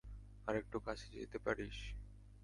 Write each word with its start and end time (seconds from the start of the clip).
আরেকটু 0.47 0.77
কাছে 0.79 1.05
যেতে 1.13 1.37
পারিস? 1.39 1.77